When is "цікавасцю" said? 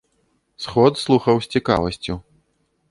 1.57-2.13